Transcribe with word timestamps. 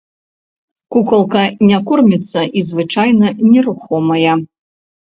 Кукалка 0.95 1.43
не 1.73 1.77
корміцца 1.91 2.41
і 2.61 2.67
звычайна 2.71 3.27
нерухомая. 3.51 4.33